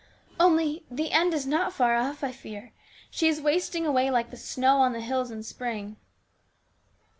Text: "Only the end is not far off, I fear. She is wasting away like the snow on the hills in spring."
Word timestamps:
"Only 0.39 0.83
the 0.89 1.11
end 1.11 1.31
is 1.31 1.45
not 1.45 1.73
far 1.73 1.95
off, 1.95 2.23
I 2.23 2.31
fear. 2.31 2.73
She 3.11 3.27
is 3.27 3.39
wasting 3.39 3.85
away 3.85 4.09
like 4.09 4.31
the 4.31 4.35
snow 4.35 4.77
on 4.77 4.93
the 4.93 4.99
hills 4.99 5.29
in 5.29 5.43
spring." 5.43 5.95